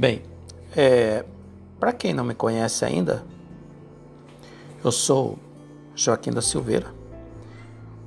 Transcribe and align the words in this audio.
Bem, 0.00 0.22
é, 0.74 1.26
para 1.78 1.92
quem 1.92 2.14
não 2.14 2.24
me 2.24 2.32
conhece 2.32 2.86
ainda, 2.86 3.22
eu 4.82 4.90
sou 4.90 5.38
Joaquim 5.94 6.30
da 6.30 6.40
Silveira. 6.40 6.86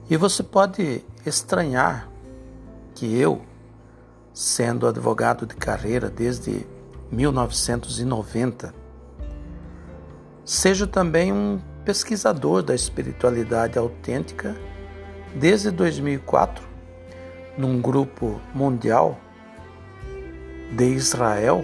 E 0.09 0.17
você 0.17 0.41
pode 0.41 1.05
estranhar 1.23 2.09
que 2.95 3.15
eu, 3.15 3.43
sendo 4.33 4.87
advogado 4.87 5.45
de 5.45 5.53
carreira 5.53 6.09
desde 6.09 6.65
1990, 7.11 8.73
seja 10.43 10.87
também 10.87 11.31
um 11.31 11.61
pesquisador 11.85 12.63
da 12.63 12.73
espiritualidade 12.73 13.77
autêntica 13.77 14.55
desde 15.35 15.69
2004, 15.69 16.65
num 17.55 17.79
grupo 17.79 18.41
mundial 18.51 19.15
de 20.75 20.85
Israel, 20.85 21.63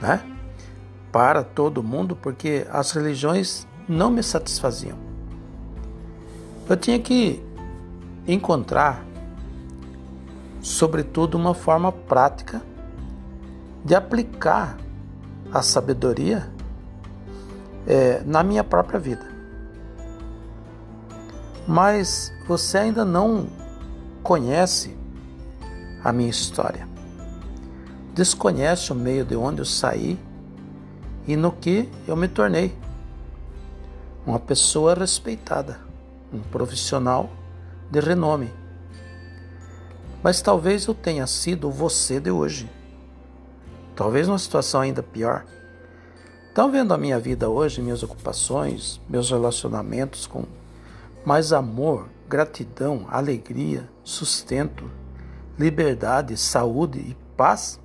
né? 0.00 0.22
Para 1.10 1.42
todo 1.42 1.82
mundo, 1.82 2.14
porque 2.14 2.66
as 2.70 2.92
religiões 2.92 3.66
não 3.88 4.10
me 4.10 4.22
satisfaziam. 4.22 4.98
Eu 6.68 6.76
tinha 6.76 6.98
que 6.98 7.42
encontrar, 8.26 9.04
sobretudo, 10.60 11.36
uma 11.36 11.54
forma 11.54 11.92
prática 11.92 12.60
de 13.84 13.94
aplicar 13.94 14.76
a 15.52 15.62
sabedoria 15.62 16.50
é, 17.86 18.20
na 18.26 18.42
minha 18.42 18.64
própria 18.64 18.98
vida. 18.98 19.24
Mas 21.68 22.32
você 22.46 22.78
ainda 22.78 23.04
não 23.04 23.46
conhece 24.22 24.96
a 26.02 26.12
minha 26.12 26.30
história. 26.30 26.95
Desconhece 28.16 28.94
o 28.94 28.94
meio 28.94 29.26
de 29.26 29.36
onde 29.36 29.60
eu 29.60 29.66
saí 29.66 30.18
e 31.28 31.36
no 31.36 31.52
que 31.52 31.86
eu 32.08 32.16
me 32.16 32.26
tornei. 32.26 32.74
Uma 34.26 34.38
pessoa 34.38 34.94
respeitada, 34.94 35.78
um 36.32 36.40
profissional 36.40 37.28
de 37.90 38.00
renome. 38.00 38.50
Mas 40.22 40.40
talvez 40.40 40.86
eu 40.86 40.94
tenha 40.94 41.26
sido 41.26 41.70
você 41.70 42.18
de 42.18 42.30
hoje. 42.30 42.70
Talvez 43.94 44.26
numa 44.26 44.38
situação 44.38 44.80
ainda 44.80 45.02
pior. 45.02 45.44
Estão 46.48 46.72
vendo 46.72 46.94
a 46.94 46.98
minha 46.98 47.20
vida 47.20 47.50
hoje, 47.50 47.82
minhas 47.82 48.02
ocupações, 48.02 48.98
meus 49.10 49.30
relacionamentos 49.30 50.26
com 50.26 50.46
mais 51.22 51.52
amor, 51.52 52.08
gratidão, 52.26 53.04
alegria, 53.10 53.90
sustento, 54.02 54.90
liberdade, 55.58 56.34
saúde 56.38 56.98
e 56.98 57.16
paz? 57.36 57.78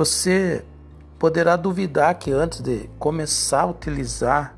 Você 0.00 0.64
poderá 1.18 1.56
duvidar 1.56 2.14
que 2.14 2.32
antes 2.32 2.62
de 2.62 2.88
começar 2.98 3.64
a 3.64 3.66
utilizar 3.66 4.56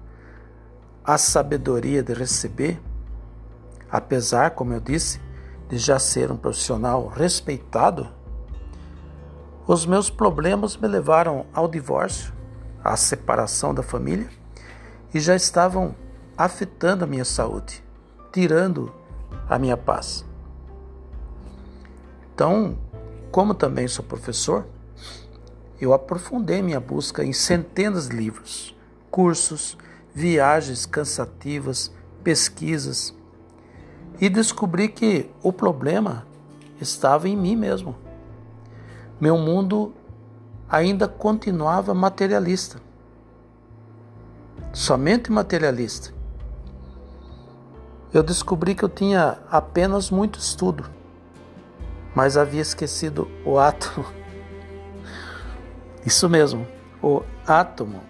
a 1.05 1.19
sabedoria 1.19 2.01
de 2.01 2.15
receber, 2.15 2.81
apesar, 3.91 4.51
como 4.51 4.73
eu 4.73 4.79
disse, 4.79 5.21
de 5.69 5.79
já 5.79 5.99
ser 5.99 6.31
um 6.31 6.37
profissional 6.37 7.09
respeitado, 7.09 8.09
os 9.67 9.85
meus 9.85 10.09
problemas 10.09 10.77
me 10.77 10.87
levaram 10.87 11.45
ao 11.53 11.67
divórcio, 11.67 12.33
a 12.85 12.97
separação 12.97 13.75
da 13.75 13.83
família 13.83 14.29
e 15.13 15.19
já 15.19 15.35
estavam 15.35 15.97
afetando 16.39 17.03
a 17.03 17.09
minha 17.09 17.25
saúde, 17.25 17.83
tirando 18.33 18.95
a 19.51 19.59
minha 19.59 19.77
paz. 19.77 20.25
Então, 22.33 22.79
como 23.33 23.55
também 23.55 23.89
sou 23.89 24.05
professor, 24.05 24.65
eu 25.85 25.93
aprofundei 25.93 26.63
minha 26.63 26.79
busca 26.79 27.25
em 27.25 27.33
centenas 27.33 28.09
de 28.09 28.17
livros, 28.17 28.73
cursos, 29.11 29.77
viagens 30.15 30.87
cansativas, 30.87 31.93
pesquisas 32.23 33.13
e 34.21 34.29
descobri 34.29 34.89
que 34.89 35.29
o 35.43 35.53
problema 35.53 36.25
estava 36.81 37.29
em 37.29 37.37
mim 37.37 37.57
mesmo. 37.57 37.97
Meu 39.21 39.37
mundo 39.37 39.93
ainda 40.69 41.09
continuava 41.09 41.93
materialista. 41.93 42.81
Somente 44.73 45.33
materialista. 45.33 46.15
Eu 48.15 48.23
descobri 48.23 48.77
que 48.77 48.85
eu 48.85 48.89
tinha 48.89 49.39
apenas 49.51 50.13
muito 50.13 50.39
estudo, 50.39 50.89
mas 52.15 52.37
havia 52.37 52.63
esquecido 52.63 53.29
o 53.45 53.59
átomo. 53.59 54.22
Isso 56.05 56.29
mesmo, 56.29 56.67
o 57.03 57.23
átomo. 57.47 58.01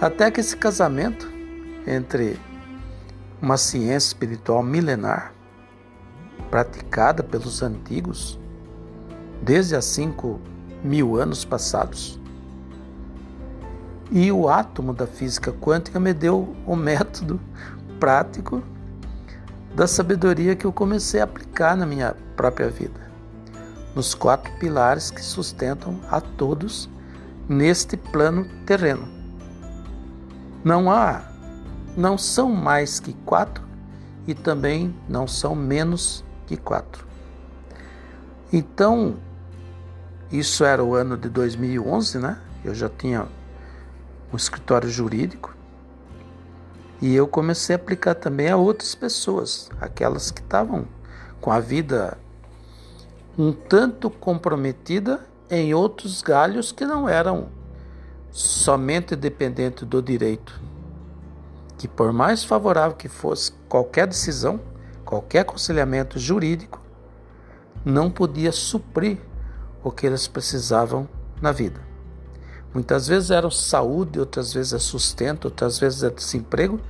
Até 0.00 0.30
que 0.30 0.40
esse 0.40 0.56
casamento 0.56 1.28
entre 1.86 2.38
uma 3.40 3.56
ciência 3.56 4.08
espiritual 4.08 4.62
milenar, 4.62 5.32
praticada 6.50 7.22
pelos 7.22 7.62
antigos, 7.62 8.38
desde 9.42 9.76
há 9.76 9.80
cinco 9.80 10.40
mil 10.82 11.16
anos 11.16 11.44
passados. 11.44 12.18
E 14.10 14.32
o 14.32 14.48
átomo 14.48 14.92
da 14.92 15.06
física 15.06 15.52
quântica 15.52 16.00
me 16.00 16.12
deu 16.12 16.56
o 16.66 16.74
método 16.74 17.40
prático 18.00 18.62
da 19.74 19.86
sabedoria 19.86 20.56
que 20.56 20.64
eu 20.64 20.72
comecei 20.72 21.20
a 21.20 21.24
aplicar 21.24 21.76
na 21.76 21.86
minha 21.86 22.16
própria 22.34 22.68
vida, 22.70 23.00
nos 23.94 24.14
quatro 24.14 24.52
pilares 24.58 25.10
que 25.10 25.22
sustentam 25.22 25.98
a 26.10 26.20
todos 26.20 26.88
neste 27.48 27.96
plano 27.96 28.46
terreno. 28.66 29.08
Não 30.62 30.90
há, 30.90 31.24
não 31.96 32.18
são 32.18 32.50
mais 32.50 33.00
que 33.00 33.12
quatro 33.24 33.64
e 34.26 34.34
também 34.34 34.94
não 35.08 35.26
são 35.26 35.54
menos 35.54 36.24
que 36.46 36.56
quatro. 36.56 37.06
Então, 38.52 39.16
isso 40.30 40.64
era 40.64 40.84
o 40.84 40.94
ano 40.94 41.16
de 41.16 41.28
2011, 41.28 42.18
né? 42.18 42.38
Eu 42.64 42.74
já 42.74 42.88
tinha 42.88 43.26
um 44.32 44.36
escritório 44.36 44.88
jurídico 44.88 45.56
e 47.00 47.14
eu 47.14 47.26
comecei 47.26 47.74
a 47.74 47.78
aplicar 47.78 48.14
também 48.14 48.50
a 48.50 48.56
outras 48.56 48.94
pessoas, 48.94 49.70
aquelas 49.80 50.30
que 50.30 50.40
estavam 50.40 50.86
com 51.40 51.50
a 51.50 51.60
vida 51.60 52.18
um 53.38 53.52
tanto 53.52 54.10
comprometida 54.10 55.20
em 55.48 55.72
outros 55.72 56.20
galhos 56.22 56.72
que 56.72 56.84
não 56.84 57.08
eram 57.08 57.48
somente 58.32 59.14
dependentes 59.14 59.86
do 59.86 60.02
direito. 60.02 60.60
Que 61.78 61.86
por 61.86 62.12
mais 62.12 62.42
favorável 62.42 62.96
que 62.96 63.08
fosse 63.08 63.52
qualquer 63.68 64.08
decisão, 64.08 64.60
qualquer 65.04 65.40
aconselhamento 65.40 66.18
jurídico, 66.18 66.82
não 67.84 68.10
podia 68.10 68.50
suprir 68.50 69.18
o 69.84 69.92
que 69.92 70.04
eles 70.04 70.26
precisavam 70.26 71.08
na 71.40 71.52
vida. 71.52 71.80
Muitas 72.74 73.06
vezes 73.06 73.30
era 73.30 73.48
saúde, 73.52 74.18
outras 74.18 74.52
vezes 74.52 74.72
é 74.72 74.78
sustento, 74.80 75.44
outras 75.44 75.78
vezes 75.78 76.02
é 76.02 76.10
desemprego 76.10 76.80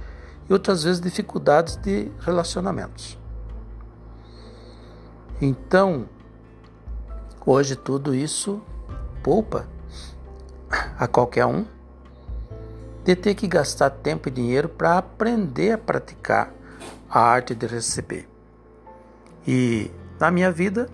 e 0.48 0.52
outras 0.52 0.82
vezes 0.82 0.98
dificuldades 0.98 1.76
de 1.76 2.10
relacionamentos. 2.20 3.18
Então, 5.40 6.06
hoje 7.50 7.74
tudo 7.76 8.14
isso 8.14 8.60
poupa 9.22 9.66
a 10.98 11.08
qualquer 11.08 11.46
um 11.46 11.64
de 13.02 13.16
ter 13.16 13.34
que 13.34 13.46
gastar 13.46 13.88
tempo 13.88 14.28
e 14.28 14.30
dinheiro 14.30 14.68
para 14.68 14.98
aprender 14.98 15.72
a 15.72 15.78
praticar 15.78 16.52
a 17.08 17.20
arte 17.20 17.54
de 17.54 17.66
receber. 17.66 18.28
E 19.46 19.90
na 20.20 20.30
minha 20.30 20.52
vida, 20.52 20.90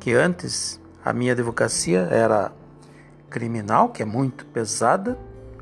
que 0.00 0.12
antes 0.12 0.80
a 1.04 1.12
minha 1.12 1.32
advocacia 1.32 2.08
era 2.10 2.50
criminal, 3.30 3.90
que 3.90 4.02
é 4.02 4.04
muito 4.04 4.44
pesada, 4.46 5.16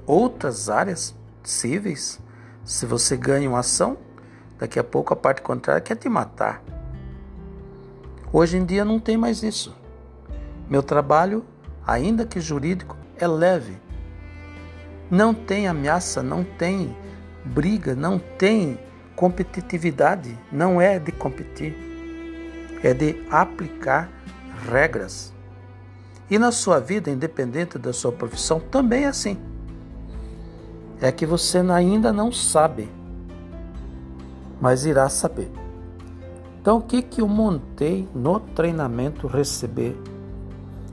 outras 0.07 0.71
áreas 0.71 1.15
cíveis. 1.45 2.19
Se 2.65 2.87
você 2.87 3.19
ganha 3.19 3.51
uma 3.51 3.59
ação, 3.59 3.99
daqui 4.59 4.79
a 4.79 4.85
pouco 4.85 5.13
a 5.13 5.17
parte 5.17 5.43
contrária 5.43 5.83
quer 5.83 5.97
te 5.97 6.09
matar. 6.09 6.63
Hoje 8.33 8.57
em 8.57 8.65
dia 8.65 8.83
não 8.83 8.99
tem 8.99 9.19
mais 9.19 9.43
isso. 9.43 9.79
Meu 10.71 10.85
trabalho, 10.85 11.45
ainda 11.85 12.25
que 12.25 12.41
jurídico, 12.41 12.97
é 13.19 13.27
leve. 13.27 13.77
Não 15.11 15.35
tem 15.35 15.67
ameaça, 15.67 16.23
não 16.23 16.45
tem 16.45 16.97
briga, 17.45 17.97
não 17.97 18.21
tem 18.21 18.79
competitividade, 19.17 20.39
não 20.53 20.81
é 20.81 21.01
de 21.01 21.11
competir, 21.11 21.77
é 22.85 22.95
de 22.95 23.21
aplicar 23.29 24.09
regras. 24.71 25.33
E 26.31 26.39
na 26.39 26.53
sua 26.53 26.79
vida, 26.79 27.11
independente 27.11 27.77
da 27.77 27.93
sua 27.93 28.13
profissão, 28.13 28.61
também 28.61 29.07
é 29.07 29.09
assim. 29.09 29.37
É 31.01 31.11
que 31.11 31.27
você 31.27 31.59
ainda 31.59 32.13
não 32.13 32.31
sabe, 32.31 32.89
mas 34.61 34.87
irá 34.87 35.09
saber. 35.09 35.51
Então, 36.61 36.79
o 36.79 36.83
que, 36.83 37.03
que 37.03 37.21
eu 37.21 37.27
montei 37.27 38.09
no 38.15 38.39
treinamento 38.39 39.27
Receber 39.27 39.97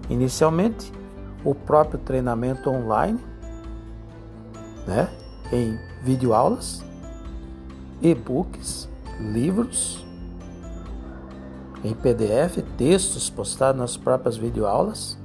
Inicialmente, 0.09 0.91
o 1.43 1.53
próprio 1.53 1.99
treinamento 1.99 2.69
online, 2.69 3.19
né, 4.85 5.09
em 5.51 5.77
videoaulas, 6.03 6.83
e-books, 8.01 8.87
livros, 9.19 10.05
em 11.83 11.93
PDF, 11.93 12.63
textos 12.77 13.29
postados 13.29 13.79
nas 13.79 13.97
próprias 13.97 14.37
videoaulas. 14.37 15.17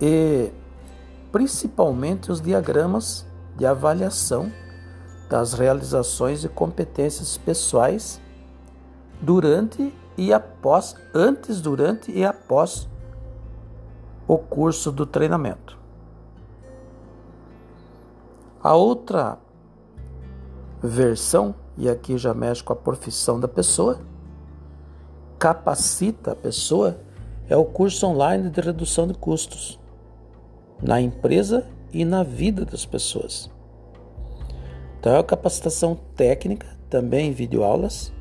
E 0.00 0.50
principalmente 1.30 2.30
os 2.32 2.40
diagramas 2.40 3.26
de 3.56 3.66
avaliação 3.66 4.50
das 5.28 5.52
realizações 5.52 6.42
e 6.44 6.48
competências 6.48 7.38
pessoais 7.38 8.20
durante 9.20 9.92
e 10.16 10.32
após, 10.32 10.94
antes, 11.14 11.60
durante 11.60 12.10
e 12.10 12.24
após 12.24 12.88
o 14.26 14.38
curso 14.38 14.92
do 14.92 15.06
treinamento. 15.06 15.78
A 18.62 18.74
outra 18.74 19.38
versão, 20.82 21.54
e 21.76 21.88
aqui 21.88 22.18
já 22.18 22.34
mexe 22.34 22.62
com 22.62 22.72
a 22.72 22.76
profissão 22.76 23.40
da 23.40 23.48
pessoa, 23.48 24.00
capacita 25.38 26.32
a 26.32 26.36
pessoa, 26.36 27.00
é 27.48 27.56
o 27.56 27.64
curso 27.64 28.06
online 28.06 28.50
de 28.50 28.60
redução 28.60 29.06
de 29.06 29.14
custos 29.14 29.80
na 30.82 31.00
empresa 31.00 31.66
e 31.92 32.04
na 32.04 32.22
vida 32.22 32.64
das 32.64 32.86
pessoas. 32.86 33.50
Então, 34.98 35.14
é 35.14 35.18
a 35.18 35.24
capacitação 35.24 35.98
técnica, 36.14 36.66
também 36.90 37.30
em 37.30 37.32
videoaulas, 37.32 38.12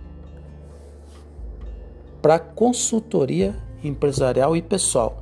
para 2.21 2.39
consultoria 2.39 3.55
empresarial 3.83 4.55
e 4.55 4.61
pessoal. 4.61 5.19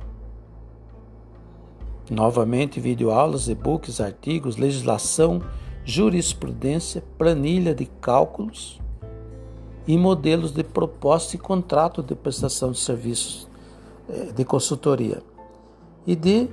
Novamente, 2.10 2.80
videoaulas, 2.80 3.48
e-books, 3.48 4.00
artigos, 4.00 4.56
legislação, 4.56 5.42
jurisprudência, 5.84 7.04
planilha 7.16 7.74
de 7.74 7.86
cálculos 7.86 8.80
e 9.86 9.96
modelos 9.96 10.52
de 10.52 10.64
proposta 10.64 11.36
e 11.36 11.38
contrato 11.38 12.02
de 12.02 12.14
prestação 12.14 12.72
de 12.72 12.78
serviços 12.78 13.48
eh, 14.08 14.32
de 14.34 14.44
consultoria 14.44 15.22
e 16.06 16.16
de 16.16 16.48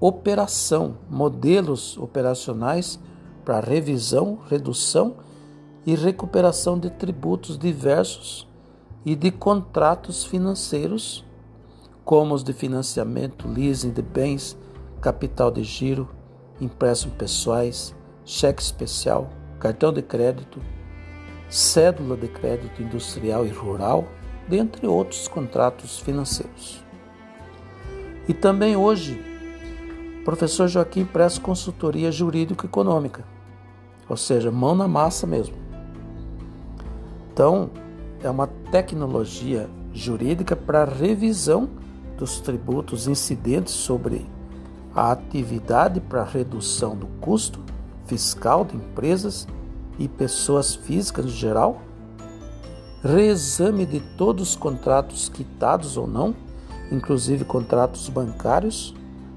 operação, 0.00 0.96
modelos 1.08 1.96
operacionais 1.98 2.98
para 3.44 3.60
revisão, 3.60 4.38
redução 4.48 5.16
e 5.86 5.94
recuperação 5.94 6.78
de 6.78 6.90
tributos 6.90 7.58
diversos 7.58 8.49
e 9.04 9.16
de 9.16 9.30
contratos 9.30 10.24
financeiros, 10.24 11.24
como 12.04 12.34
os 12.34 12.42
de 12.42 12.52
financiamento, 12.52 13.48
leasing 13.48 13.90
de 13.90 14.02
bens, 14.02 14.56
capital 15.00 15.50
de 15.50 15.62
giro, 15.62 16.08
empréstimos 16.60 17.16
pessoais, 17.16 17.94
cheque 18.24 18.62
especial, 18.62 19.30
cartão 19.58 19.92
de 19.92 20.02
crédito, 20.02 20.60
cédula 21.48 22.16
de 22.16 22.28
crédito 22.28 22.82
industrial 22.82 23.46
e 23.46 23.48
rural, 23.48 24.04
dentre 24.48 24.86
outros 24.86 25.28
contratos 25.28 25.98
financeiros. 25.98 26.84
E 28.28 28.34
também 28.34 28.76
hoje 28.76 29.20
o 30.20 30.24
professor 30.24 30.68
Joaquim 30.68 31.04
presta 31.04 31.40
consultoria 31.40 32.12
jurídico-econômica, 32.12 33.24
ou 34.08 34.16
seja, 34.16 34.50
mão 34.50 34.74
na 34.74 34.86
massa 34.86 35.26
mesmo. 35.26 35.56
Então, 37.32 37.70
é 38.22 38.30
uma 38.30 38.46
tecnologia 38.46 39.68
jurídica 39.92 40.54
para 40.54 40.84
revisão 40.84 41.68
dos 42.16 42.40
tributos 42.40 43.08
incidentes 43.08 43.72
sobre 43.72 44.26
a 44.94 45.12
atividade 45.12 46.00
para 46.00 46.24
redução 46.24 46.96
do 46.96 47.06
custo 47.20 47.60
fiscal 48.06 48.64
de 48.64 48.76
empresas 48.76 49.46
e 49.98 50.08
pessoas 50.08 50.74
físicas 50.74 51.24
no 51.24 51.30
geral, 51.30 51.80
reexame 53.02 53.86
de 53.86 54.00
todos 54.00 54.50
os 54.50 54.56
contratos 54.56 55.28
quitados 55.28 55.96
ou 55.96 56.06
não, 56.06 56.34
inclusive 56.90 57.44
contratos 57.44 58.08
bancários, 58.08 58.94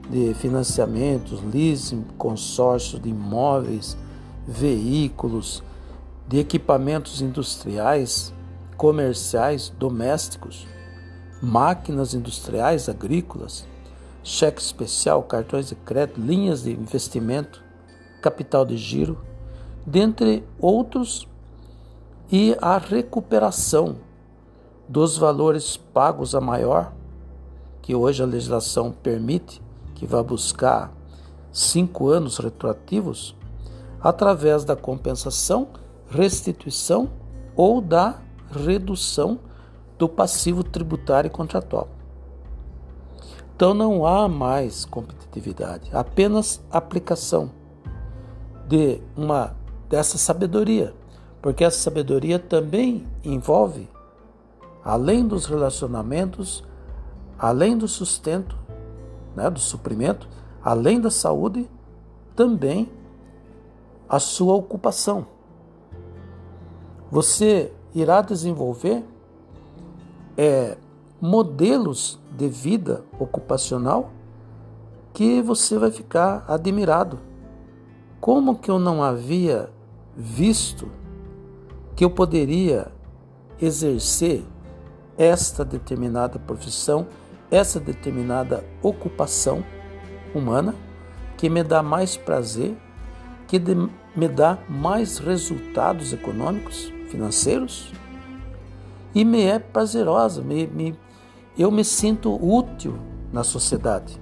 de 0.09 0.33
financiamentos, 0.33 1.41
leasing, 1.44 2.03
consórcio 2.18 3.00
de 3.00 3.09
imóveis, 3.09 3.97
veículos, 4.45 5.63
de 6.27 6.39
equipamentos 6.39 7.21
industriais, 7.21 8.33
comerciais, 8.83 9.69
domésticos, 9.80 10.68
máquinas 11.41 12.13
industriais, 12.13 12.89
agrícolas, 12.89 13.65
cheque 14.21 14.62
especial, 14.62 15.24
cartões 15.24 15.69
de 15.69 15.75
crédito, 15.75 16.19
linhas 16.19 16.63
de 16.63 16.71
investimento, 16.71 17.63
capital 18.21 18.65
de 18.65 18.75
giro, 18.75 19.18
dentre 19.88 20.45
outros, 20.59 21.25
e 22.30 22.57
a 22.62 22.77
recuperação 22.77 23.95
dos 24.89 25.18
valores 25.18 25.77
pagos 25.77 26.35
a 26.35 26.41
maior, 26.41 26.91
que 27.81 27.95
hoje 27.95 28.21
a 28.21 28.25
legislação 28.25 28.91
permite, 28.91 29.62
que 29.95 30.06
vai 30.06 30.24
buscar 30.24 30.91
cinco 31.53 32.09
anos 32.09 32.38
retroativos 32.38 33.33
através 34.01 34.65
da 34.65 34.75
compensação, 34.75 35.69
restituição 36.09 37.09
ou 37.56 37.80
da 37.80 38.19
redução 38.54 39.40
do 39.98 40.08
passivo 40.08 40.64
tributário 40.64 41.28
e 41.28 41.32
contratual. 41.32 41.88
Então 43.56 43.74
não 43.74 44.06
há 44.06 44.28
mais 44.28 44.86
competitividade, 44.86 45.90
apenas 45.94 46.62
aplicação 46.72 47.52
de 48.68 49.02
uma 49.16 49.56
dessa 49.88 50.18
sabedoria, 50.18 50.94
porque 51.42 51.64
essa 51.64 51.78
sabedoria 51.78 52.40
também 52.40 53.06
envolve 53.24 53.88
além 54.84 55.26
dos 55.26 55.46
relacionamentos, 55.46 56.64
além 57.38 57.78
do 57.78 57.88
sustento, 57.88 58.58
né, 59.36 59.50
do 59.50 59.60
suprimento, 59.60 60.28
além 60.64 61.00
da 61.00 61.10
saúde, 61.10 61.70
também 62.36 62.92
a 64.10 64.20
sua 64.20 64.54
ocupação. 64.56 65.26
Você 67.10 67.72
irá 67.94 68.21
desenvolver 68.21 69.04
é, 70.38 70.78
modelos 71.21 72.19
de 72.31 72.47
vida 72.47 73.04
ocupacional 73.19 74.09
que 75.14 75.42
você 75.42 75.78
vai 75.78 75.92
ficar 75.92 76.44
admirado. 76.47 77.19
Como 78.19 78.56
que 78.56 78.71
eu 78.71 78.80
não 78.80 79.04
havia 79.04 79.69
visto 80.16 80.90
que 81.95 82.04
eu 82.04 82.09
poderia 82.09 82.92
exercer 83.59 84.44
esta 85.18 85.64
determinada 85.64 86.40
profissão 86.40 87.07
essa 87.56 87.80
determinada 87.80 88.64
ocupação 88.81 89.64
humana 90.33 90.73
que 91.38 91.50
me 91.50 91.64
dá 91.64 91.83
mais 91.83 92.18
prazer, 92.18 92.76
que 93.47 93.59
me 94.16 94.28
dá 94.28 94.57
mais 94.69 95.18
resultados 95.18 96.14
econômicos, 96.14 96.93
financeiros 97.14 97.94
e 99.14 99.24
me 99.24 99.44
é 99.44 99.60
prazerosa, 99.60 100.42
me, 100.42 100.66
me, 100.66 100.98
eu 101.56 101.70
me 101.70 101.86
sinto 101.86 102.34
útil 102.34 102.96
na 103.32 103.44
sociedade. 103.44 104.20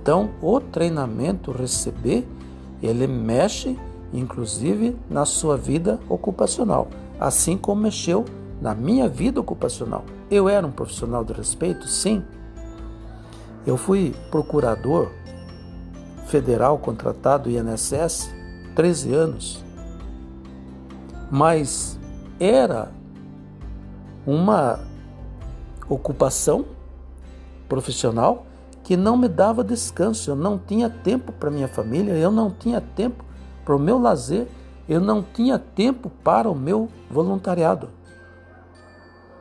Então, 0.00 0.30
o 0.40 0.58
treinamento 0.58 1.52
receber, 1.52 2.26
ele 2.82 3.06
mexe 3.06 3.78
inclusive 4.10 4.96
na 5.10 5.26
sua 5.26 5.58
vida 5.58 6.00
ocupacional, 6.08 6.88
assim 7.20 7.58
como 7.58 7.82
mexeu 7.82 8.24
na 8.58 8.74
minha 8.74 9.06
vida 9.06 9.38
ocupacional. 9.38 10.02
Eu 10.30 10.48
era 10.48 10.66
um 10.66 10.70
profissional 10.70 11.22
de 11.22 11.34
respeito? 11.34 11.86
Sim. 11.86 12.24
Eu 13.66 13.76
fui 13.76 14.14
procurador 14.30 15.10
federal 16.26 16.78
contratado 16.78 17.50
INSS 17.50 18.30
13 18.74 19.14
anos. 19.14 19.67
Mas 21.30 21.98
era 22.40 22.90
uma 24.26 24.80
ocupação 25.88 26.64
profissional 27.68 28.46
que 28.82 28.96
não 28.96 29.16
me 29.16 29.28
dava 29.28 29.62
descanso, 29.62 30.30
eu 30.30 30.36
não 30.36 30.58
tinha 30.58 30.88
tempo 30.88 31.32
para 31.32 31.50
minha 31.50 31.68
família, 31.68 32.12
eu 32.14 32.30
não 32.30 32.50
tinha 32.50 32.80
tempo 32.80 33.24
para 33.64 33.76
o 33.76 33.78
meu 33.78 33.98
lazer, 33.98 34.48
eu 34.88 35.00
não 35.00 35.22
tinha 35.22 35.58
tempo 35.58 36.08
para 36.24 36.50
o 36.50 36.54
meu 36.54 36.88
voluntariado. 37.10 37.90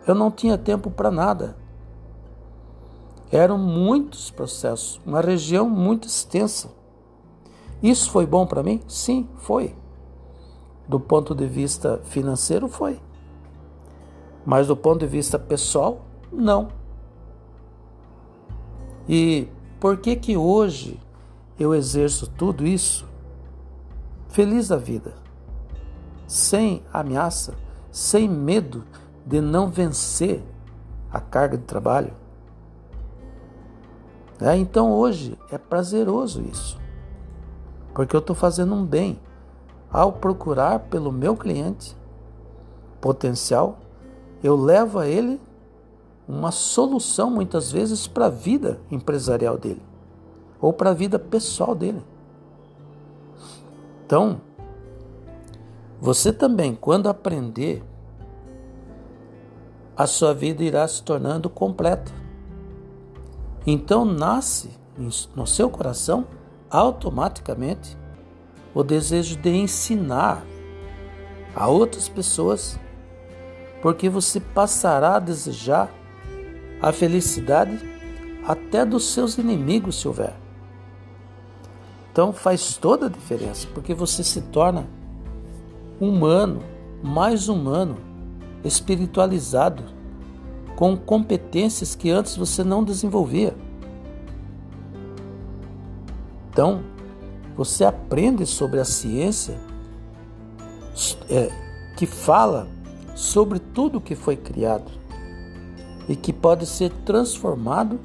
Eu 0.06 0.14
não 0.14 0.30
tinha 0.30 0.58
tempo 0.58 0.92
para 0.92 1.10
nada. 1.10 1.56
Eram 3.32 3.58
muitos 3.58 4.32
processos, 4.32 5.00
uma 5.06 5.22
região 5.22 5.70
muito 5.70 6.08
extensa. 6.08 6.70
Isso 7.82 8.12
foi 8.12 8.26
bom 8.26 8.46
para 8.46 8.64
mim? 8.64 8.82
Sim, 8.88 9.30
foi. 9.38 9.76
Do 10.88 11.00
ponto 11.00 11.36
de 11.36 11.46
vista 11.46 12.00
financeiro, 12.06 12.68
foi. 12.68 13.00
Mas 14.46 14.68
do 14.68 14.78
ponto 14.78 15.00
de 15.00 15.08
vista 15.08 15.38
pessoal, 15.38 16.06
não. 16.32 16.70
E 19.08 19.50
por 19.80 19.98
que 19.98 20.16
que 20.16 20.38
hoje 20.38 21.00
eu 21.60 21.74
exerço 21.74 22.28
tudo 22.28 22.66
isso 22.66 23.06
feliz 24.30 24.68
da 24.68 24.78
vida, 24.78 25.14
sem 26.28 26.84
ameaça, 26.94 27.56
sem 27.92 28.28
medo 28.28 28.84
de 29.26 29.42
não 29.42 29.70
vencer 29.70 30.44
a 31.12 31.20
carga 31.20 31.58
de 31.58 31.64
trabalho? 31.64 32.14
É, 34.40 34.56
então 34.56 34.92
hoje 34.92 35.38
é 35.52 35.58
prazeroso 35.58 36.42
isso, 36.42 36.80
porque 37.94 38.16
eu 38.16 38.20
estou 38.20 38.36
fazendo 38.36 38.76
um 38.76 38.86
bem 38.86 39.20
ao 39.92 40.14
procurar 40.14 40.80
pelo 40.80 41.12
meu 41.12 41.36
cliente 41.36 41.96
potencial, 43.00 43.80
eu 44.44 44.56
levo 44.56 45.00
a 45.00 45.08
ele 45.08 45.40
uma 46.28 46.52
solução 46.52 47.30
muitas 47.30 47.72
vezes 47.72 48.06
para 48.08 48.26
a 48.26 48.30
vida 48.30 48.80
empresarial 48.92 49.58
dele 49.58 49.82
ou 50.60 50.74
para 50.74 50.90
a 50.90 50.94
vida 50.94 51.18
pessoal 51.18 51.74
dele. 51.74 52.04
Então, 54.06 54.42
você 56.00 56.32
também, 56.32 56.76
quando 56.76 57.08
aprender, 57.08 57.84
a 59.96 60.06
sua 60.06 60.34
vida 60.34 60.64
irá 60.64 60.88
se 60.88 61.02
tornando 61.02 61.50
completa. 61.50 62.12
Então 63.66 64.06
nasce 64.06 64.70
no 65.36 65.48
seu 65.48 65.70
coração 65.70 66.26
automaticamente 66.70 67.98
o 68.78 68.84
desejo 68.84 69.38
de 69.38 69.50
ensinar 69.50 70.46
a 71.56 71.68
outras 71.68 72.08
pessoas, 72.08 72.80
porque 73.82 74.08
você 74.08 74.40
passará 74.40 75.16
a 75.16 75.20
desejar 75.20 75.92
a 76.80 76.92
felicidade 76.92 77.80
até 78.46 78.86
dos 78.86 79.06
seus 79.06 79.36
inimigos, 79.40 80.00
se 80.00 80.08
houver. 80.08 80.36
Então 82.12 82.32
faz 82.32 82.78
toda 82.78 83.08
a 83.08 83.10
diferença, 83.10 83.68
porque 83.74 83.96
você 83.96 84.24
se 84.24 84.42
torna 84.42 84.88
humano, 86.00 86.60
mais 87.02 87.50
humano, 87.50 87.98
espiritualizado, 88.64 89.86
com 90.76 90.96
competências 90.96 91.96
que 91.96 92.12
antes 92.12 92.38
você 92.38 92.64
não 92.64 92.84
desenvolvia. 92.84 93.56
Então, 96.52 96.84
você 97.58 97.84
aprende 97.84 98.46
sobre 98.46 98.80
a 98.80 98.86
ciência 98.86 99.58
é, 101.28 101.52
que 101.98 102.06
fala 102.06 102.68
sobre 103.16 103.58
tudo 103.58 104.00
que 104.00 104.16
foi 104.16 104.36
criado 104.38 104.92
e 106.08 106.16
que 106.16 106.32
pode 106.32 106.68
ser 106.68 106.92
transformado 107.04 108.00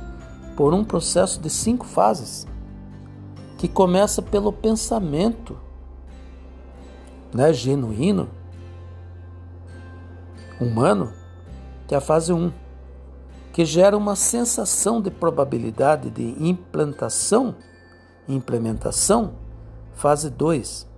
por 0.57 0.73
um 0.73 0.83
processo 0.83 1.39
de 1.39 1.51
cinco 1.51 1.85
fases, 1.85 2.47
que 3.59 3.69
começa 3.69 4.23
pelo 4.23 4.53
pensamento 4.53 5.57
né, 7.33 7.53
genuíno, 7.53 8.29
humano, 10.59 11.13
que 11.87 11.95
é 11.95 11.99
a 11.99 12.01
fase 12.01 12.33
1, 12.33 12.37
um, 12.37 12.53
que 13.53 13.65
gera 13.67 13.97
uma 13.97 14.17
sensação 14.17 15.01
de 15.01 15.11
probabilidade 15.11 16.11
de 16.11 16.37
implantação, 16.39 17.55
implementação, 18.29 19.42
fase 20.03 20.31
2, 20.31 20.89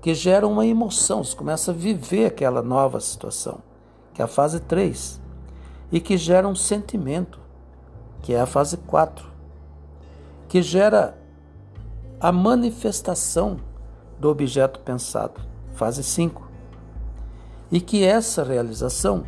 que 0.00 0.14
gera 0.14 0.48
uma 0.48 0.64
emoção, 0.64 1.22
você 1.22 1.36
começa 1.36 1.70
a 1.70 1.74
viver 1.74 2.24
aquela 2.24 2.62
nova 2.62 2.98
situação, 2.98 3.58
que 4.14 4.22
é 4.22 4.24
a 4.24 4.28
fase 4.28 4.58
3 4.58 5.20
e 5.92 6.00
que 6.00 6.16
gera 6.16 6.48
um 6.48 6.54
sentimento, 6.54 7.38
que 8.22 8.32
é 8.32 8.40
a 8.40 8.46
fase 8.46 8.78
4, 8.78 9.30
que 10.48 10.62
gera 10.62 11.14
a 12.18 12.32
manifestação 12.32 13.58
do 14.18 14.30
objeto 14.30 14.80
pensado, 14.80 15.42
fase 15.74 16.02
5. 16.02 16.48
E 17.70 17.82
que 17.82 18.02
essa 18.02 18.42
realização, 18.42 19.26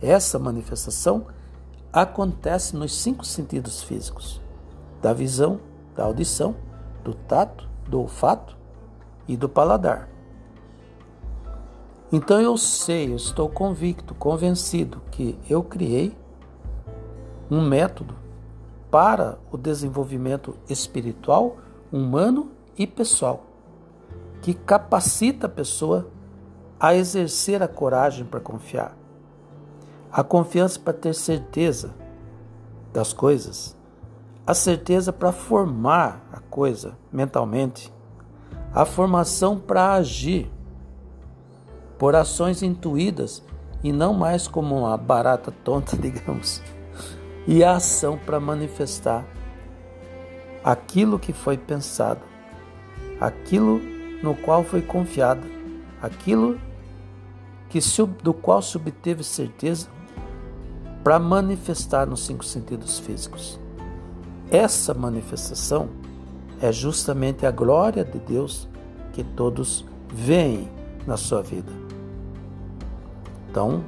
essa 0.00 0.38
manifestação, 0.38 1.26
acontece 1.92 2.74
nos 2.74 2.94
cinco 2.94 3.26
sentidos 3.26 3.82
físicos: 3.82 4.40
da 5.02 5.12
visão, 5.12 5.60
da 5.94 6.04
audição, 6.04 6.56
do 7.04 7.12
tato, 7.12 7.67
do 7.88 8.00
olfato 8.00 8.56
e 9.26 9.36
do 9.36 9.48
paladar. 9.48 10.08
Então 12.12 12.40
eu 12.40 12.56
sei, 12.56 13.12
eu 13.12 13.16
estou 13.16 13.48
convicto, 13.48 14.14
convencido 14.14 15.02
que 15.10 15.38
eu 15.48 15.62
criei 15.62 16.16
um 17.50 17.60
método 17.60 18.14
para 18.90 19.38
o 19.50 19.58
desenvolvimento 19.58 20.56
espiritual, 20.68 21.58
humano 21.92 22.50
e 22.78 22.86
pessoal, 22.86 23.44
que 24.40 24.54
capacita 24.54 25.46
a 25.46 25.50
pessoa 25.50 26.08
a 26.80 26.94
exercer 26.94 27.62
a 27.62 27.68
coragem 27.68 28.24
para 28.24 28.40
confiar, 28.40 28.96
a 30.10 30.22
confiança 30.22 30.78
para 30.80 30.94
ter 30.94 31.14
certeza 31.14 31.94
das 32.92 33.12
coisas, 33.12 33.76
a 34.46 34.54
certeza 34.54 35.12
para 35.12 35.32
formar 35.32 36.27
coisa 36.50 36.96
mentalmente, 37.12 37.92
a 38.72 38.84
formação 38.84 39.58
para 39.58 39.94
agir 39.94 40.50
por 41.98 42.14
ações 42.14 42.62
intuídas 42.62 43.42
e 43.82 43.92
não 43.92 44.14
mais 44.14 44.46
como 44.46 44.78
uma 44.78 44.96
barata 44.96 45.52
tonta, 45.64 45.96
digamos, 45.98 46.62
e 47.46 47.64
a 47.64 47.76
ação 47.76 48.18
para 48.18 48.38
manifestar 48.38 49.26
aquilo 50.62 51.18
que 51.18 51.32
foi 51.32 51.56
pensado, 51.56 52.20
aquilo 53.20 53.80
no 54.22 54.34
qual 54.34 54.62
foi 54.62 54.82
confiado, 54.82 55.46
aquilo 56.02 56.60
que 57.68 57.78
do 58.22 58.32
qual 58.32 58.62
se 58.62 58.76
obteve 58.76 59.22
certeza 59.22 59.88
para 61.04 61.18
manifestar 61.18 62.06
nos 62.06 62.26
cinco 62.26 62.44
sentidos 62.44 62.98
físicos. 62.98 63.60
Essa 64.50 64.94
manifestação 64.94 65.88
é 66.60 66.72
justamente 66.72 67.46
a 67.46 67.50
glória 67.50 68.04
de 68.04 68.18
Deus 68.18 68.68
que 69.12 69.22
todos 69.22 69.84
veem 70.12 70.68
na 71.06 71.16
sua 71.16 71.42
vida. 71.42 71.70
Então, 73.50 73.84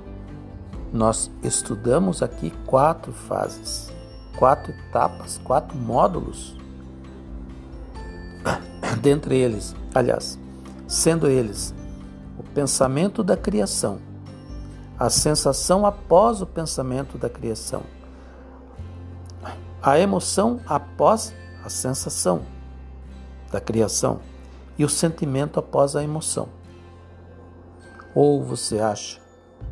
nós 0.92 1.30
estudamos 1.42 2.22
aqui 2.22 2.50
quatro 2.66 3.12
fases, 3.12 3.92
quatro 4.38 4.72
etapas, 4.72 5.38
quatro 5.44 5.76
módulos. 5.76 6.56
Dentre 9.00 9.36
eles, 9.36 9.74
aliás, 9.94 10.38
sendo 10.88 11.28
eles 11.28 11.74
o 12.38 12.42
pensamento 12.42 13.22
da 13.22 13.36
criação, 13.36 13.98
a 14.98 15.08
sensação 15.08 15.86
após 15.86 16.42
o 16.42 16.46
pensamento 16.46 17.16
da 17.16 17.28
criação, 17.28 17.82
a 19.82 19.98
emoção 19.98 20.60
após 20.66 21.32
a 21.64 21.70
sensação 21.70 22.42
da 23.50 23.60
criação 23.60 24.20
e 24.78 24.84
o 24.84 24.88
sentimento 24.88 25.58
após 25.58 25.96
a 25.96 26.02
emoção. 26.02 26.48
Ou 28.14 28.42
você 28.42 28.80
acha 28.80 29.20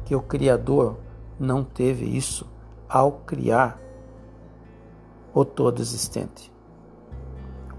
que 0.05 0.15
o 0.15 0.23
Criador 0.23 0.97
não 1.39 1.65
teve 1.65 2.05
isso 2.05 2.47
ao 2.89 3.13
criar 3.13 3.79
o 5.35 5.45
todo 5.45 5.81
existente. 5.81 6.53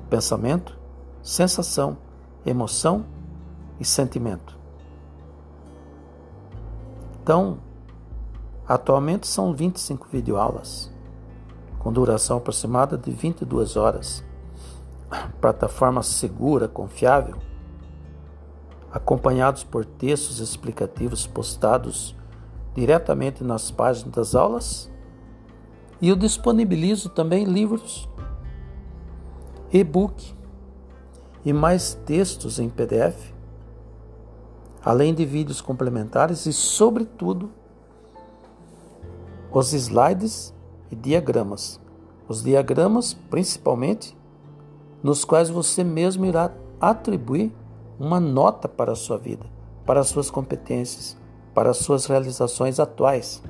Pensamento, 0.10 0.77
sensação, 1.22 1.98
emoção 2.46 3.06
e 3.79 3.86
sentimento. 3.86 4.58
Então, 7.22 7.60
atualmente 8.68 9.27
são 9.27 9.53
25 9.53 10.08
videoaulas, 10.12 10.91
com 11.77 11.91
duração 11.91 12.38
aproximada 12.38 12.98
de 12.98 13.12
22 13.12 13.75
horas. 13.75 14.24
Plataforma 15.39 16.03
segura, 16.03 16.67
confiável, 16.67 17.38
acompanhados 18.91 19.63
por 19.63 19.86
textos 19.86 20.39
explicativos 20.39 21.25
postados 21.25 22.15
diretamente 22.74 23.43
nas 23.43 23.72
páginas 23.72 24.13
das 24.13 24.36
aulas. 24.36 24.91
E 26.01 26.10
eu 26.10 26.15
disponibilizo 26.15 27.10
também 27.10 27.46
livros, 27.46 28.10
e-book 29.72 30.34
e 31.46 31.53
mais 31.53 31.93
textos 32.05 32.60
em 32.60 32.69
PDF, 32.69 33.34
além 34.84 35.13
de 35.13 35.25
vídeos 35.25 35.62
complementares 35.62 36.46
e, 36.46 36.53
sobretudo, 36.53 37.51
os 39.51 39.74
slides 39.74 40.53
e 40.91 40.96
diagramas. 40.96 41.79
Os 42.27 42.43
diagramas, 42.43 43.13
principalmente, 43.13 44.19
nos 45.01 45.24
quais 45.24 45.50
você 45.50 45.84
mesmo 45.84 46.25
irá 46.25 46.51
atribuir 46.79 47.53
uma 48.00 48.20
nota 48.20 48.68
para 48.68 48.94
a 48.94 48.96
sua 48.96 49.18
vida, 49.18 49.46
para 49.86 50.00
as 50.00 50.08
suas 50.08 50.29
competências, 50.29 51.18
para 51.53 51.70
as 51.70 51.77
suas 51.77 52.06
realizações 52.06 52.79
atuais. 52.79 53.41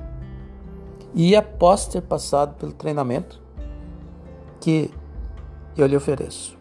E 1.14 1.34
após 1.34 1.86
ter 1.86 2.02
passado 2.02 2.54
pelo 2.56 2.72
treinamento, 2.72 3.40
que 4.60 4.90
eu 5.76 5.86
lhe 5.86 5.96
ofereço. 5.96 6.58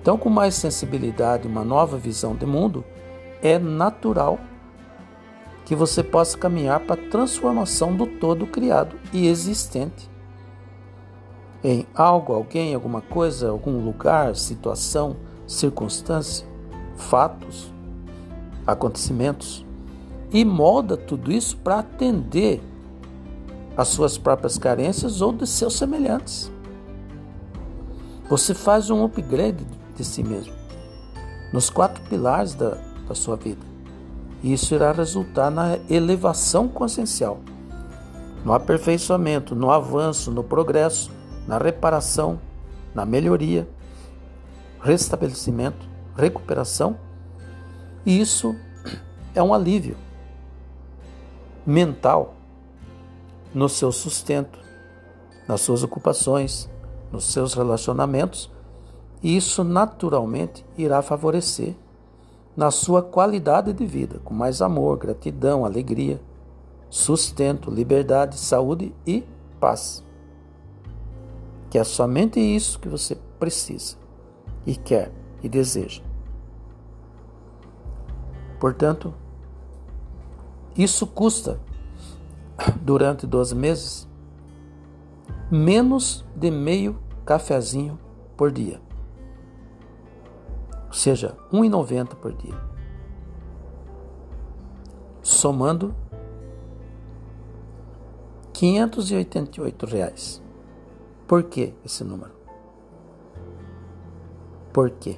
Então, 0.00 0.16
com 0.16 0.30
mais 0.30 0.54
sensibilidade 0.54 1.46
uma 1.46 1.64
nova 1.64 1.96
visão 1.96 2.34
de 2.34 2.46
mundo, 2.46 2.84
é 3.42 3.58
natural 3.58 4.38
que 5.64 5.74
você 5.76 6.02
possa 6.02 6.36
caminhar 6.36 6.80
para 6.80 7.00
a 7.00 7.10
transformação 7.10 7.94
do 7.94 8.06
todo 8.06 8.46
criado 8.46 8.96
e 9.12 9.28
existente 9.28 10.09
em 11.62 11.86
algo, 11.94 12.32
alguém, 12.32 12.74
alguma 12.74 13.00
coisa, 13.00 13.50
algum 13.50 13.84
lugar, 13.84 14.34
situação, 14.36 15.16
circunstância, 15.46 16.46
fatos, 16.96 17.72
acontecimentos 18.66 19.64
e 20.32 20.44
molda 20.44 20.96
tudo 20.96 21.32
isso 21.32 21.56
para 21.56 21.80
atender 21.80 22.62
às 23.76 23.88
suas 23.88 24.16
próprias 24.16 24.58
carências 24.58 25.20
ou 25.20 25.32
de 25.32 25.46
seus 25.46 25.74
semelhantes. 25.74 26.50
Você 28.28 28.54
faz 28.54 28.90
um 28.90 29.04
upgrade 29.04 29.66
de 29.96 30.04
si 30.04 30.22
mesmo 30.22 30.60
nos 31.52 31.68
quatro 31.68 32.02
pilares 32.04 32.54
da, 32.54 32.76
da 33.08 33.14
sua 33.14 33.36
vida. 33.36 33.70
E 34.42 34.52
isso 34.52 34.74
irá 34.74 34.92
resultar 34.92 35.50
na 35.50 35.78
elevação 35.88 36.68
consciencial, 36.68 37.40
no 38.44 38.52
aperfeiçoamento, 38.52 39.54
no 39.54 39.70
avanço, 39.70 40.30
no 40.30 40.42
progresso, 40.42 41.10
na 41.46 41.58
reparação, 41.58 42.40
na 42.94 43.04
melhoria, 43.04 43.68
restabelecimento, 44.80 45.88
recuperação. 46.16 46.96
E 48.04 48.20
isso 48.20 48.56
é 49.34 49.42
um 49.42 49.52
alívio 49.52 49.96
mental 51.66 52.34
no 53.54 53.68
seu 53.68 53.92
sustento, 53.92 54.58
nas 55.46 55.60
suas 55.60 55.82
ocupações, 55.82 56.68
nos 57.10 57.32
seus 57.32 57.54
relacionamentos, 57.54 58.50
e 59.22 59.36
isso 59.36 59.62
naturalmente 59.62 60.64
irá 60.78 61.02
favorecer 61.02 61.74
na 62.56 62.70
sua 62.70 63.02
qualidade 63.02 63.72
de 63.72 63.86
vida, 63.86 64.20
com 64.24 64.34
mais 64.34 64.62
amor, 64.62 64.98
gratidão, 64.98 65.64
alegria, 65.64 66.20
sustento, 66.88 67.70
liberdade, 67.70 68.38
saúde 68.38 68.94
e 69.06 69.24
paz. 69.58 70.04
Que 71.70 71.78
é 71.78 71.84
somente 71.84 72.38
isso 72.40 72.78
que 72.78 72.88
você 72.88 73.14
precisa 73.38 73.96
e 74.66 74.76
quer 74.76 75.12
e 75.42 75.48
deseja. 75.48 76.02
Portanto, 78.58 79.14
isso 80.76 81.06
custa, 81.06 81.58
durante 82.82 83.26
12 83.26 83.54
meses, 83.54 84.08
menos 85.50 86.24
de 86.36 86.50
meio 86.50 86.98
cafezinho 87.24 87.98
por 88.36 88.52
dia. 88.52 88.80
Ou 90.86 90.92
seja, 90.92 91.36
R$ 91.52 91.58
1,90 91.58 92.16
por 92.16 92.32
dia. 92.32 92.58
Somando 95.22 95.94
588 98.52 99.86
reais. 99.86 100.42
Por 101.30 101.44
que 101.44 101.72
esse 101.84 102.02
número? 102.02 102.32
Por 104.72 104.90
quê? 104.90 105.16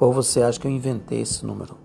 Ou 0.00 0.12
você 0.12 0.42
acha 0.42 0.58
que 0.58 0.66
eu 0.66 0.72
inventei 0.72 1.20
esse 1.20 1.46
número? 1.46 1.78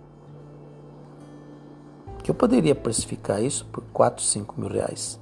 que 2.24 2.32
eu 2.32 2.34
poderia 2.34 2.74
precificar 2.74 3.40
isso 3.44 3.68
por 3.68 3.84
4, 3.94 4.24
5 4.24 4.60
mil 4.60 4.68
reais. 4.68 5.20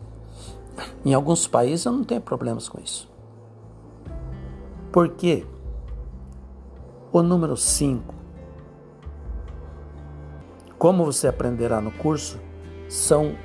Em 1.03 1.13
alguns 1.13 1.47
países 1.47 1.85
eu 1.85 1.91
não 1.91 2.05
tenho 2.05 2.21
problemas 2.21 2.69
com 2.69 2.79
isso. 2.79 3.11
Por 4.89 5.09
quê? 5.09 5.45
O 7.11 7.21
número 7.21 7.57
5, 7.57 8.15
como 10.77 11.03
você 11.03 11.27
aprenderá 11.27 11.81
no 11.81 11.91
curso, 11.91 12.39
são 12.87 13.35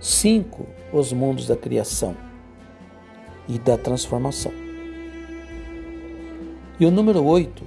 cinco 0.00 0.66
os 0.94 1.12
mundos 1.12 1.46
da 1.46 1.56
criação 1.58 2.29
e 3.50 3.58
da 3.58 3.76
transformação. 3.76 4.52
E 6.78 6.86
o 6.86 6.90
número 6.90 7.24
8, 7.24 7.64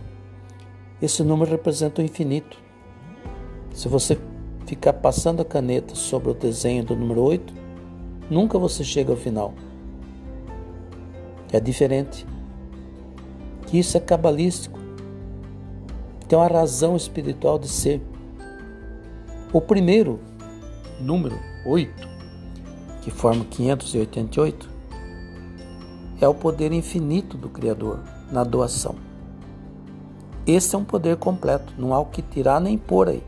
esse 1.02 1.22
número 1.24 1.52
representa 1.52 2.02
o 2.02 2.06
infinito. 2.06 2.58
Se 3.74 3.90
você 3.90 4.18
ficar 4.66 4.94
passando 4.94 5.42
a 5.42 5.46
caneta 5.46 5.94
sobre 5.94 6.32
o 6.32 6.34
desenho 6.34 6.86
do 6.86 6.96
número 6.96 7.22
8, 7.22 7.54
nunca 8.30 8.58
você 8.58 8.84
chega 8.84 9.12
ao 9.12 9.18
final. 9.18 9.54
É 11.52 11.60
diferente. 11.60 12.26
Isso 13.72 13.98
é 13.98 14.00
cabalístico. 14.00 14.80
Tem 16.28 16.40
uma 16.40 16.48
razão 16.48 16.96
espiritual 16.96 17.60
de 17.60 17.68
ser. 17.68 18.02
O 19.52 19.60
primeiro 19.60 20.20
número 21.00 21.38
8, 21.66 22.10
que 23.02 23.12
forma 23.12 23.46
588, 23.46 24.73
é 26.24 26.28
o 26.28 26.34
poder 26.34 26.72
infinito 26.72 27.38
do 27.38 27.50
Criador 27.50 28.00
na 28.32 28.44
doação. 28.44 28.96
Esse 30.48 30.76
é 30.76 30.78
um 30.78 30.84
poder 30.84 31.18
completo, 31.18 31.74
não 31.78 31.94
há 31.94 32.00
o 32.00 32.06
que 32.06 32.22
tirar 32.22 32.62
nem 32.62 32.78
pôr 32.78 33.10
aí. 33.10 33.24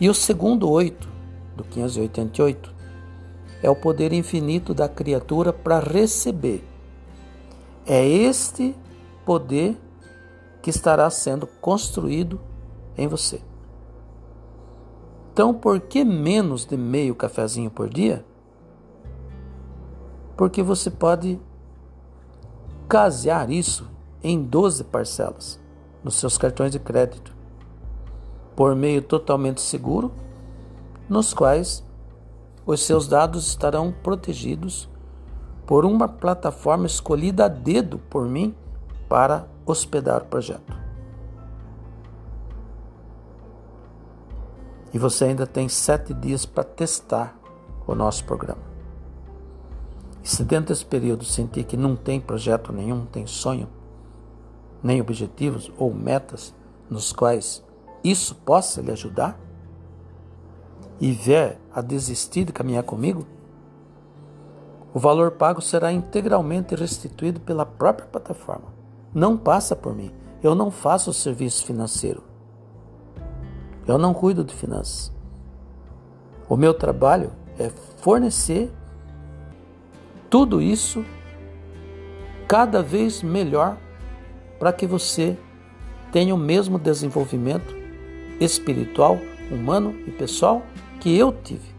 E 0.00 0.08
o 0.08 0.14
segundo 0.14 0.70
oito, 0.70 1.08
do 1.56 1.64
588, 1.64 2.74
é 3.62 3.68
o 3.68 3.74
poder 3.74 4.12
infinito 4.12 4.72
da 4.74 4.88
criatura 4.88 5.52
para 5.52 5.80
receber. 5.80 6.64
É 7.86 8.06
este 8.06 8.76
poder 9.24 9.76
que 10.62 10.70
estará 10.70 11.08
sendo 11.10 11.46
construído 11.46 12.40
em 12.96 13.08
você. 13.08 13.40
Então, 15.32 15.54
por 15.54 15.80
que 15.80 16.04
menos 16.04 16.64
de 16.64 16.76
meio 16.76 17.14
cafezinho 17.14 17.70
por 17.70 17.88
dia? 17.88 18.24
Porque 20.38 20.62
você 20.62 20.88
pode 20.88 21.36
casear 22.88 23.50
isso 23.50 23.90
em 24.22 24.40
12 24.40 24.84
parcelas 24.84 25.60
nos 26.02 26.14
seus 26.14 26.38
cartões 26.38 26.70
de 26.70 26.78
crédito 26.78 27.34
por 28.54 28.76
meio 28.76 29.02
totalmente 29.02 29.60
seguro, 29.60 30.12
nos 31.08 31.34
quais 31.34 31.84
os 32.64 32.80
seus 32.84 33.08
dados 33.08 33.48
estarão 33.48 33.92
protegidos 33.92 34.88
por 35.66 35.84
uma 35.84 36.06
plataforma 36.06 36.86
escolhida 36.86 37.46
a 37.46 37.48
dedo 37.48 37.98
por 37.98 38.28
mim 38.28 38.54
para 39.08 39.44
hospedar 39.66 40.22
o 40.22 40.26
projeto. 40.26 40.72
E 44.94 44.98
você 44.98 45.24
ainda 45.24 45.48
tem 45.48 45.68
sete 45.68 46.14
dias 46.14 46.46
para 46.46 46.62
testar 46.62 47.36
o 47.88 47.94
nosso 47.94 48.24
programa. 48.24 48.67
Se 50.28 50.44
dentro 50.44 50.74
desse 50.74 50.84
período 50.84 51.24
sentir 51.24 51.64
que 51.64 51.74
não 51.74 51.96
tem 51.96 52.20
projeto 52.20 52.70
nenhum, 52.70 53.06
tem 53.06 53.26
sonho, 53.26 53.66
nem 54.82 55.00
objetivos 55.00 55.72
ou 55.78 55.94
metas 55.94 56.54
nos 56.90 57.14
quais 57.14 57.64
isso 58.04 58.34
possa 58.34 58.82
lhe 58.82 58.92
ajudar? 58.92 59.40
E 61.00 61.12
vier 61.12 61.58
a 61.72 61.80
desistir 61.80 62.44
de 62.44 62.52
caminhar 62.52 62.82
comigo? 62.82 63.26
O 64.92 64.98
valor 64.98 65.30
pago 65.30 65.62
será 65.62 65.90
integralmente 65.90 66.74
restituído 66.74 67.40
pela 67.40 67.64
própria 67.64 68.06
plataforma. 68.06 68.68
Não 69.14 69.34
passa 69.34 69.74
por 69.74 69.94
mim. 69.94 70.12
Eu 70.42 70.54
não 70.54 70.70
faço 70.70 71.10
serviço 71.10 71.64
financeiro. 71.64 72.22
Eu 73.86 73.96
não 73.96 74.12
cuido 74.12 74.44
de 74.44 74.54
finanças. 74.54 75.10
O 76.46 76.54
meu 76.54 76.74
trabalho 76.74 77.32
é 77.58 77.70
fornecer 78.02 78.70
tudo 80.30 80.60
isso 80.60 81.04
cada 82.46 82.82
vez 82.82 83.22
melhor 83.22 83.76
para 84.58 84.72
que 84.72 84.86
você 84.86 85.36
tenha 86.10 86.34
o 86.34 86.38
mesmo 86.38 86.78
desenvolvimento 86.78 87.76
espiritual, 88.40 89.18
humano 89.50 89.94
e 90.06 90.10
pessoal 90.10 90.62
que 91.00 91.16
eu 91.16 91.32
tive. 91.32 91.76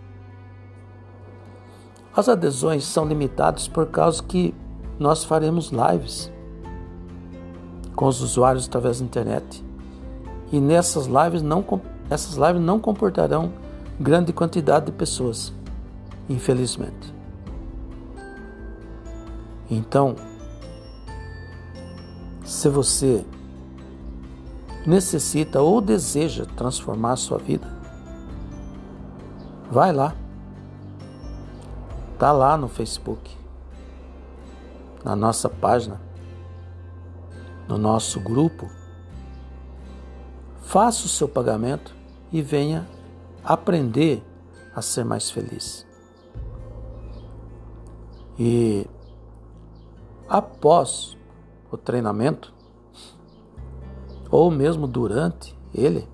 As 2.16 2.28
adesões 2.28 2.84
são 2.84 3.06
limitadas 3.06 3.68
por 3.68 3.88
causa 3.88 4.22
que 4.24 4.54
nós 5.00 5.24
faremos 5.24 5.72
lives 5.72 6.32
com 7.96 8.08
os 8.08 8.22
usuários 8.22 8.68
através 8.68 9.00
da 9.00 9.06
internet. 9.06 9.64
E 10.52 10.60
nessas 10.60 11.06
lives 11.06 11.42
não 11.42 11.64
essas 12.10 12.36
lives 12.36 12.62
não 12.62 12.80
comportarão 12.80 13.54
grande 14.00 14.34
quantidade 14.34 14.88
de 14.88 14.92
pessoas, 14.92 15.54
infelizmente. 16.28 17.19
Então, 19.70 20.16
se 22.44 22.68
você 22.68 23.24
necessita 24.86 25.62
ou 25.62 25.80
deseja 25.80 26.46
transformar 26.58 27.14
a 27.14 27.18
sua 27.18 27.38
vida, 27.38 27.68
vai 29.70 29.94
lá. 29.94 30.16
Tá 32.18 32.32
lá 32.32 32.58
no 32.58 32.68
Facebook, 32.68 33.38
na 35.06 35.16
nossa 35.16 35.48
página, 35.48 36.02
no 37.68 37.78
nosso 37.78 38.20
grupo. 38.20 38.70
Faça 40.64 41.06
o 41.06 41.10
seu 41.10 41.30
pagamento 41.30 41.96
e 42.32 42.42
venha 42.42 42.90
aprender 43.44 44.24
a 44.76 44.82
ser 44.82 45.06
mais 45.06 45.32
feliz. 45.32 45.86
E 48.38 48.86
após 50.30 51.18
o 51.72 51.78
treinamento, 51.78 52.54
ou 54.30 54.52
mesmo 54.52 54.88
durante 54.88 55.58
ele, 55.74 56.08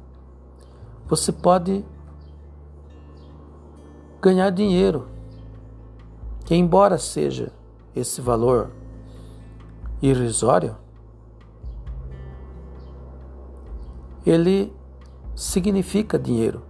você 1.06 1.32
pode 1.32 1.84
ganhar 4.22 4.50
dinheiro, 4.50 5.08
que 6.46 6.56
embora 6.56 6.98
seja 6.98 7.52
esse 7.94 8.22
valor 8.22 8.72
irrisório, 10.02 10.78
ele 14.26 14.74
significa 15.36 16.18
dinheiro. 16.18 16.64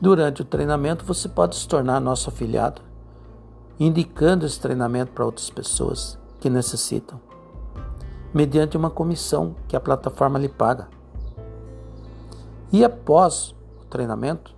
Durante 0.00 0.42
o 0.42 0.44
treinamento, 0.44 1.04
você 1.04 1.28
pode 1.28 1.54
se 1.54 1.66
tornar 1.66 2.00
nosso 2.00 2.28
afiliado, 2.28 2.82
indicando 3.86 4.46
esse 4.46 4.60
treinamento 4.60 5.12
para 5.12 5.24
outras 5.24 5.50
pessoas 5.50 6.18
que 6.40 6.50
necessitam, 6.50 7.20
mediante 8.32 8.76
uma 8.76 8.90
comissão 8.90 9.56
que 9.66 9.76
a 9.76 9.80
plataforma 9.80 10.38
lhe 10.38 10.48
paga. 10.48 10.88
E 12.72 12.84
após 12.84 13.54
o 13.80 13.84
treinamento, 13.86 14.54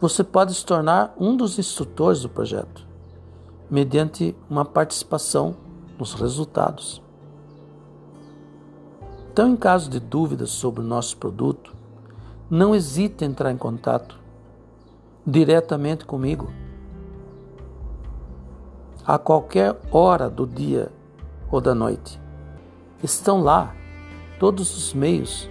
você 0.00 0.24
pode 0.24 0.54
se 0.54 0.64
tornar 0.64 1.14
um 1.18 1.36
dos 1.36 1.58
instrutores 1.58 2.22
do 2.22 2.28
projeto, 2.28 2.86
mediante 3.70 4.36
uma 4.48 4.64
participação 4.64 5.56
nos 5.98 6.14
resultados. 6.14 7.02
Então, 9.32 9.48
em 9.48 9.56
caso 9.56 9.88
de 9.88 9.98
dúvidas 9.98 10.50
sobre 10.50 10.82
o 10.82 10.86
nosso 10.86 11.16
produto, 11.16 11.74
não 12.50 12.74
hesite 12.74 13.24
em 13.24 13.28
entrar 13.28 13.50
em 13.50 13.56
contato 13.56 14.18
diretamente 15.26 16.04
comigo. 16.04 16.52
A 19.04 19.18
qualquer 19.18 19.76
hora 19.90 20.30
do 20.30 20.46
dia 20.46 20.88
ou 21.50 21.60
da 21.60 21.74
noite. 21.74 22.20
Estão 23.02 23.42
lá 23.42 23.74
todos 24.38 24.76
os 24.76 24.94
meios 24.94 25.50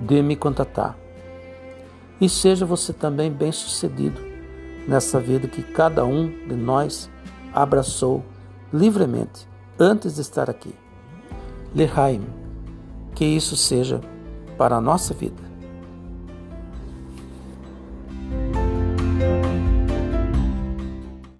de 0.00 0.22
me 0.22 0.36
contatar. 0.36 0.96
E 2.20 2.28
seja 2.28 2.64
você 2.64 2.92
também 2.92 3.32
bem-sucedido 3.32 4.20
nessa 4.86 5.18
vida 5.18 5.48
que 5.48 5.62
cada 5.62 6.04
um 6.04 6.28
de 6.28 6.54
nós 6.54 7.10
abraçou 7.52 8.24
livremente 8.72 9.48
antes 9.76 10.14
de 10.14 10.20
estar 10.20 10.48
aqui. 10.48 10.74
Lehaim, 11.74 12.24
que 13.14 13.24
isso 13.24 13.56
seja 13.56 14.00
para 14.56 14.76
a 14.76 14.80
nossa 14.80 15.12
vida. 15.12 15.45